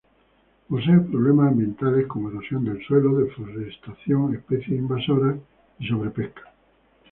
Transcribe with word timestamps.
Posee 0.67 0.99
problemas 1.01 1.51
ambientales 1.51 2.07
como 2.07 2.31
erosión 2.31 2.65
del 2.65 2.83
suelo, 2.87 3.19
deforestación, 3.19 4.33
especies 4.33 4.79
invasoras 4.79 5.37
y 5.77 5.87
sobrepesca. 5.89 6.41